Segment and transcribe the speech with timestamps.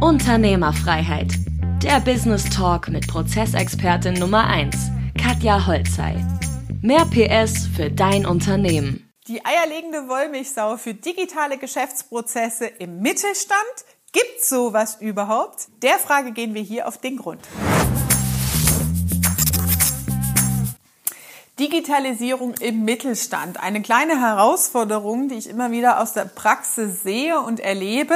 [0.00, 1.34] Unternehmerfreiheit.
[1.82, 4.74] Der Business Talk mit Prozessexpertin Nummer 1,
[5.22, 6.24] Katja Holzei.
[6.80, 9.12] Mehr PS für dein Unternehmen.
[9.28, 13.60] Die eierlegende Wollmilchsau für digitale Geschäftsprozesse im Mittelstand?
[14.12, 15.68] Gibt's sowas überhaupt?
[15.82, 17.42] Der Frage gehen wir hier auf den Grund.
[21.58, 23.62] Digitalisierung im Mittelstand.
[23.62, 28.14] Eine kleine Herausforderung, die ich immer wieder aus der Praxis sehe und erlebe.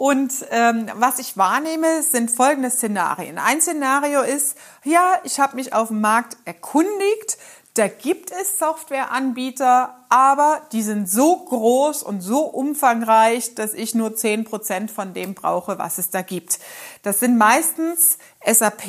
[0.00, 3.36] Und ähm, was ich wahrnehme, sind folgende Szenarien.
[3.36, 7.36] Ein Szenario ist, ja, ich habe mich auf dem Markt erkundigt,
[7.74, 14.16] da gibt es Softwareanbieter, aber die sind so groß und so umfangreich, dass ich nur
[14.16, 16.58] zehn Prozent von dem brauche, was es da gibt.
[17.04, 18.88] Das sind meistens SAP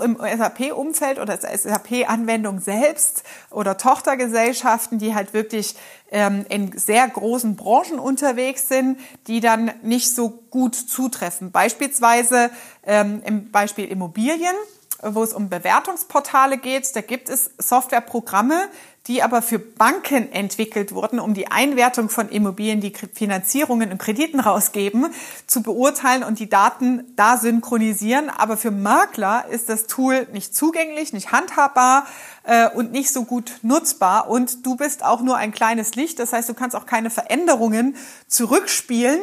[0.00, 5.74] im SAP-Umfeld oder SAP-Anwendung selbst oder Tochtergesellschaften, die halt wirklich
[6.12, 11.50] ähm, in sehr großen Branchen unterwegs sind, die dann nicht so gut zutreffen.
[11.50, 12.50] Beispielsweise
[12.84, 14.54] ähm, im Beispiel Immobilien
[15.02, 16.94] wo es um Bewertungsportale geht.
[16.94, 18.68] Da gibt es Softwareprogramme,
[19.08, 24.38] die aber für Banken entwickelt wurden, um die Einwertung von Immobilien, die Finanzierungen und Krediten
[24.38, 25.06] rausgeben,
[25.48, 28.30] zu beurteilen und die Daten da synchronisieren.
[28.30, 32.06] Aber für Makler ist das Tool nicht zugänglich, nicht handhabbar
[32.44, 34.30] äh, und nicht so gut nutzbar.
[34.30, 36.20] Und du bist auch nur ein kleines Licht.
[36.20, 37.96] Das heißt, du kannst auch keine Veränderungen
[38.28, 39.20] zurückspielen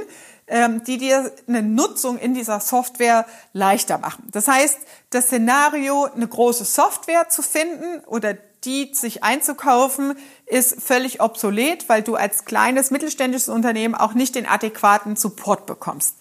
[0.86, 4.28] die dir eine Nutzung in dieser Software leichter machen.
[4.32, 4.80] Das heißt,
[5.12, 12.02] das Szenario, eine große Software zu finden oder die sich einzukaufen, ist völlig obsolet, weil
[12.02, 16.18] du als kleines mittelständisches Unternehmen auch nicht den adäquaten Support bekommst.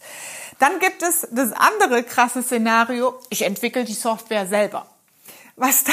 [0.59, 4.87] Dann gibt es das andere krasse Szenario, ich entwickle die Software selber.
[5.57, 5.92] Was da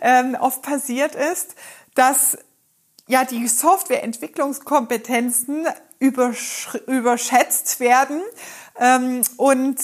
[0.00, 1.54] ähm, oft passiert ist,
[1.94, 2.36] dass
[3.06, 5.66] ja die Softwareentwicklungskompetenzen
[6.02, 8.20] überschätzt werden
[8.78, 9.78] ähm, und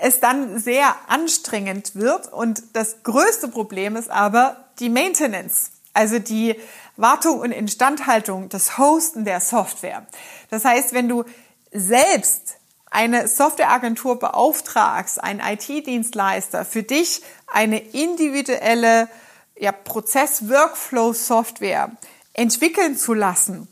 [0.00, 2.32] es dann sehr anstrengend wird.
[2.32, 6.56] Und das größte Problem ist aber die Maintenance, also die
[6.96, 10.06] Wartung und Instandhaltung, das Hosten der Software.
[10.50, 11.24] Das heißt, wenn du
[11.72, 12.54] selbst
[12.90, 19.08] eine Softwareagentur beauftragst, einen IT-Dienstleister, für dich eine individuelle
[19.56, 21.90] ja, Prozess-Workflow-Software
[22.34, 23.66] entwickeln zu lassen,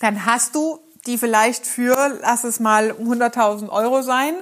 [0.00, 4.34] dann hast du die vielleicht für, lass es mal 100.000 Euro sein,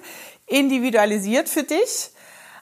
[0.46, 2.10] individualisiert für dich.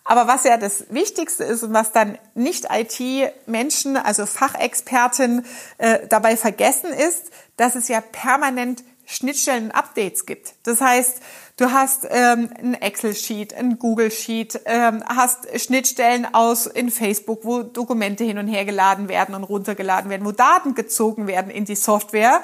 [0.05, 5.47] Aber was ja das Wichtigste ist und was dann nicht IT-Menschen, also Fachexperten
[5.79, 10.55] äh, dabei vergessen ist, dass es ja permanent Schnittstellen-Updates gibt.
[10.65, 11.21] Das heißt,
[11.57, 18.25] du hast ähm, ein Excel-Sheet, ein Google-Sheet, ähm, hast Schnittstellen aus in Facebook, wo Dokumente
[18.25, 22.43] hin und her geladen werden und runtergeladen werden, wo Daten gezogen werden in die Software.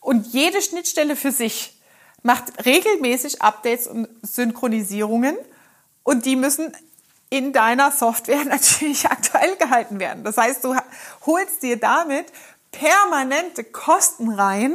[0.00, 1.78] Und jede Schnittstelle für sich
[2.22, 5.36] macht regelmäßig Updates und Synchronisierungen
[6.02, 6.72] und die müssen
[7.30, 10.24] in deiner Software natürlich aktuell gehalten werden.
[10.24, 10.74] Das heißt, du
[11.24, 12.26] holst dir damit
[12.72, 14.74] permanente Kosten rein,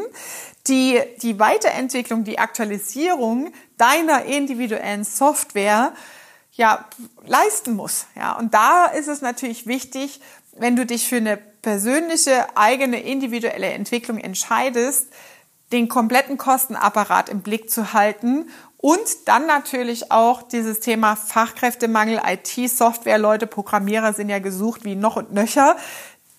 [0.68, 5.94] die die Weiterentwicklung, die Aktualisierung deiner individuellen Software
[6.54, 6.86] ja
[7.26, 8.08] leisten muss.
[8.16, 10.22] Ja, und da ist es natürlich wichtig,
[10.54, 15.08] wenn du dich für eine persönliche, eigene, individuelle Entwicklung entscheidest,
[15.72, 23.18] den kompletten Kostenapparat im Blick zu halten und dann natürlich auch dieses Thema Fachkräftemangel, IT-Software,
[23.18, 25.76] Leute, Programmierer sind ja gesucht wie noch und nöcher,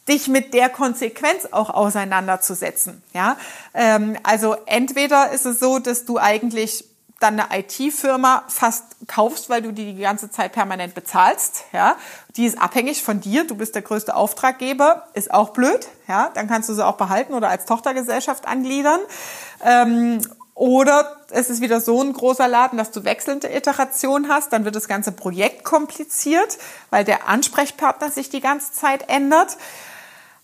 [0.08, 3.02] dich mit der Konsequenz auch auseinanderzusetzen.
[3.12, 3.36] Ja,
[3.74, 6.84] ähm, also entweder ist es so, dass du eigentlich
[7.26, 11.96] dann eine IT-Firma fast kaufst, weil du die die ganze Zeit permanent bezahlst, ja,
[12.36, 16.48] die ist abhängig von dir, du bist der größte Auftraggeber, ist auch blöd, ja, dann
[16.48, 19.00] kannst du sie auch behalten oder als Tochtergesellschaft angliedern.
[19.64, 20.20] Ähm,
[20.54, 24.74] oder es ist wieder so ein großer Laden, dass du wechselnde Iterationen hast, dann wird
[24.74, 26.56] das ganze Projekt kompliziert,
[26.88, 29.58] weil der Ansprechpartner sich die ganze Zeit ändert.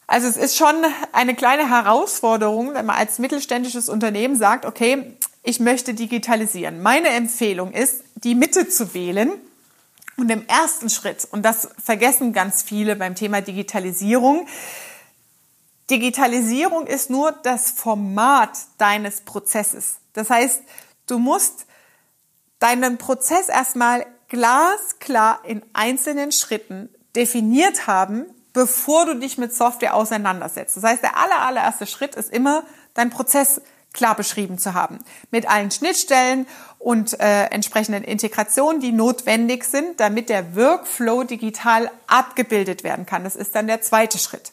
[0.06, 0.74] Also es ist schon
[1.12, 6.82] eine kleine Herausforderung, wenn man als mittelständisches Unternehmen sagt, okay, ich möchte digitalisieren.
[6.82, 9.32] Meine Empfehlung ist, die Mitte zu wählen.
[10.16, 14.46] Und im ersten Schritt, und das vergessen ganz viele beim Thema Digitalisierung,
[15.90, 19.96] Digitalisierung ist nur das Format deines Prozesses.
[20.12, 20.62] Das heißt,
[21.06, 21.66] du musst
[22.60, 30.76] deinen Prozess erstmal glasklar in einzelnen Schritten definiert haben, bevor du dich mit Software auseinandersetzt.
[30.76, 32.64] Das heißt, der aller, allererste Schritt ist immer,
[32.94, 33.60] dein Prozess
[33.92, 34.98] klar beschrieben zu haben.
[35.30, 36.46] Mit allen Schnittstellen
[36.78, 43.24] und äh, entsprechenden Integrationen, die notwendig sind, damit der Workflow digital abgebildet werden kann.
[43.24, 44.52] Das ist dann der zweite Schritt.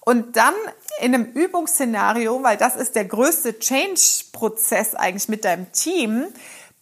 [0.00, 0.54] Und dann
[1.00, 6.26] in einem Übungsszenario, weil das ist der größte Change-Prozess eigentlich mit deinem Team,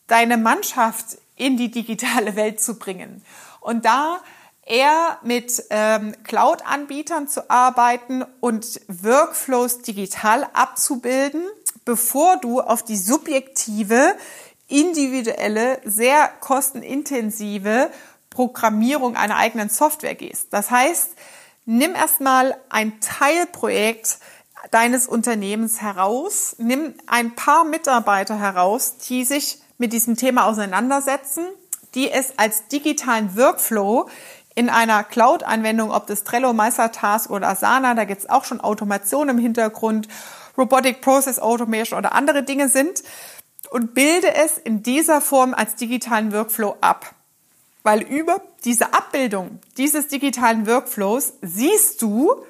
[0.07, 3.25] deine Mannschaft in die digitale Welt zu bringen.
[3.61, 4.21] Und da
[4.65, 11.43] eher mit ähm, Cloud-Anbietern zu arbeiten und Workflows digital abzubilden,
[11.87, 14.15] bevor du auf die subjektive,
[14.69, 17.91] individuelle, sehr kostenintensive
[18.29, 20.49] Programmierung einer eigenen Software gehst.
[20.51, 21.13] Das heißt,
[21.65, 24.19] nimm erstmal ein Teilprojekt
[24.73, 31.47] deines Unternehmens heraus, nimm ein paar Mitarbeiter heraus, die sich mit diesem Thema auseinandersetzen,
[31.95, 34.09] die es als digitalen Workflow
[34.57, 39.29] in einer Cloud-Anwendung, ob das Trello, Meistertask oder Asana, da gibt es auch schon Automation
[39.29, 40.09] im Hintergrund,
[40.57, 43.03] Robotic Process Automation oder andere Dinge sind
[43.71, 47.15] und bilde es in dieser Form als digitalen Workflow ab.
[47.83, 52.45] Weil über diese Abbildung dieses digitalen Workflows siehst du,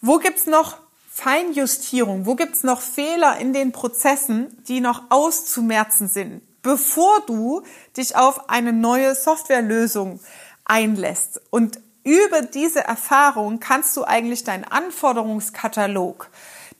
[0.00, 0.78] wo gibt's noch
[1.12, 7.62] Feinjustierung, wo gibt's noch Fehler in den Prozessen, die noch auszumerzen sind, bevor du
[7.96, 10.20] dich auf eine neue Softwarelösung
[10.64, 11.42] einlässt.
[11.50, 16.30] Und über diese Erfahrung kannst du eigentlich deinen Anforderungskatalog,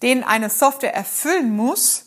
[0.02, 2.06] den eine Software erfüllen muss,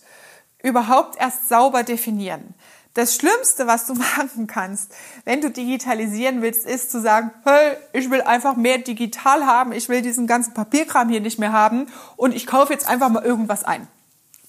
[0.62, 2.56] überhaupt erst sauber definieren.
[2.94, 4.94] Das Schlimmste, was du machen kannst,
[5.26, 9.90] wenn du digitalisieren willst, ist zu sagen, hey, ich will einfach mehr digital haben, ich
[9.90, 13.64] will diesen ganzen Papierkram hier nicht mehr haben und ich kaufe jetzt einfach mal irgendwas
[13.64, 13.88] ein.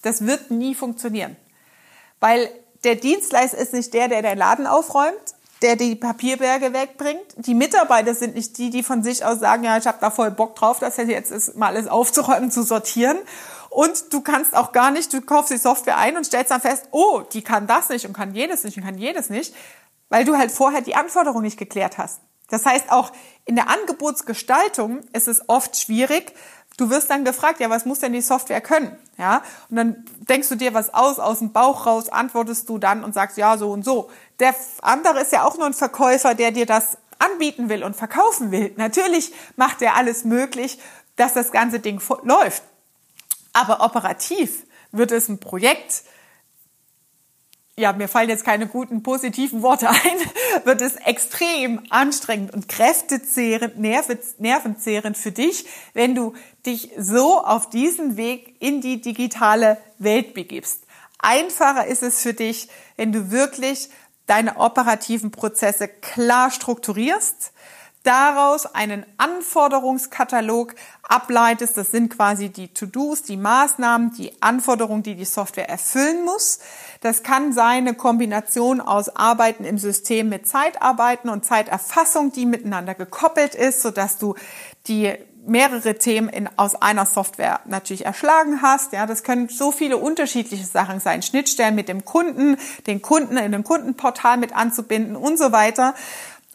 [0.03, 1.37] Das wird nie funktionieren.
[2.21, 2.49] Weil
[2.85, 7.25] der Dienstleister ist nicht der, der den Laden aufräumt, der die Papierberge wegbringt.
[7.37, 10.31] Die Mitarbeiter sind nicht die, die von sich aus sagen, ja, ich habe da voll
[10.31, 13.19] Bock drauf, das jetzt ist mal alles aufzuräumen, zu sortieren.
[13.71, 16.89] Und du kannst auch gar nicht, du kaufst die Software ein und stellst dann fest,
[16.93, 19.55] oh, die kann das nicht und kann jedes nicht und kann jedes nicht,
[20.09, 22.21] weil du halt vorher die Anforderungen nicht geklärt hast.
[22.49, 23.13] Das heißt, auch
[23.45, 26.33] in der Angebotsgestaltung ist es oft schwierig.
[26.77, 28.97] Du wirst dann gefragt, ja, was muss denn die Software können?
[29.17, 33.05] Ja, und dann denkst du dir was aus, aus dem Bauch raus, antwortest du dann
[33.05, 34.11] und sagst, ja, so und so.
[34.41, 38.51] Der andere ist ja auch nur ein Verkäufer, der dir das anbieten will und verkaufen
[38.51, 38.73] will.
[38.77, 40.81] Natürlich macht er alles möglich,
[41.17, 42.63] dass das ganze Ding läuft.
[43.53, 46.03] Aber operativ wird es ein Projekt,
[47.77, 49.97] ja, mir fallen jetzt keine guten positiven Worte ein,
[50.65, 56.35] wird es extrem anstrengend und kräftezehrend, nervenzehrend für dich, wenn du
[56.67, 60.85] dich so auf diesen Weg in die digitale Welt begibst.
[61.19, 63.89] Einfacher ist es für dich, wenn du wirklich
[64.27, 67.53] deine operativen Prozesse klar strukturierst,
[68.05, 71.77] daraus einen Anforderungskatalog ableitest.
[71.77, 76.61] Das sind quasi die To-Dos, die Maßnahmen, die Anforderungen, die die Software erfüllen muss.
[77.01, 82.95] Das kann sein eine Kombination aus Arbeiten im System mit Zeitarbeiten und Zeiterfassung, die miteinander
[82.95, 84.35] gekoppelt ist, sodass du
[84.87, 85.13] die
[85.47, 88.93] mehrere Themen in, aus einer Software natürlich erschlagen hast.
[88.93, 91.23] Ja, das können so viele unterschiedliche Sachen sein.
[91.23, 92.57] Schnittstellen mit dem Kunden,
[92.87, 95.95] den Kunden in dem Kundenportal mit anzubinden und so weiter.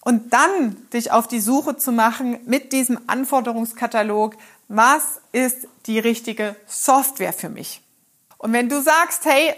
[0.10, 4.36] Und dann dich auf die Suche zu machen mit diesem Anforderungskatalog,
[4.68, 5.04] was
[5.34, 7.84] ist die richtige Software für mich?
[8.40, 9.54] Und wenn du sagst, hey,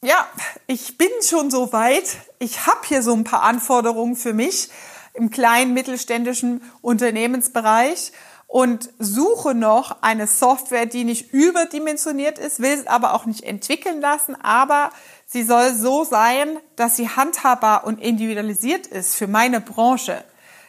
[0.00, 0.26] ja,
[0.66, 4.70] ich bin schon so weit, ich habe hier so ein paar Anforderungen für mich
[5.12, 8.12] im kleinen mittelständischen Unternehmensbereich
[8.46, 14.00] und suche noch eine Software, die nicht überdimensioniert ist, will es aber auch nicht entwickeln
[14.00, 14.92] lassen, aber
[15.28, 20.24] Sie soll so sein, dass sie handhabbar und individualisiert ist für meine Branche.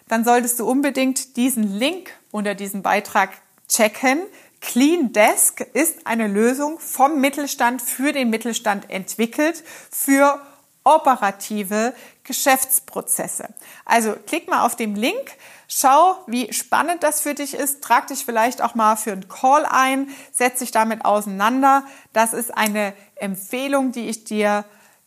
[0.07, 3.29] Dann solltest du unbedingt diesen Link unter diesem Beitrag
[3.69, 4.19] checken.
[4.59, 10.41] Clean Desk ist eine Lösung vom Mittelstand für den Mittelstand entwickelt für
[10.88, 13.50] operative Geschäftsprozesse.
[13.86, 15.32] Also klick mal auf den Link,
[15.67, 19.65] schau, wie spannend das für dich ist, trag dich vielleicht auch mal für einen Call
[19.65, 21.84] ein, setz dich damit auseinander.
[22.13, 24.65] Das ist eine Empfehlung, die ich dir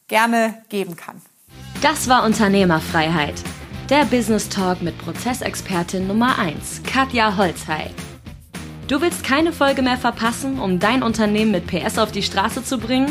[0.08, 1.22] gerne geben kann.
[1.80, 3.42] Das war Unternehmerfreiheit.
[3.88, 7.90] Der Business Talk mit Prozessexpertin Nummer 1, Katja Holzhey.
[8.86, 12.78] Du willst keine Folge mehr verpassen, um dein Unternehmen mit PS auf die Straße zu
[12.78, 13.10] bringen?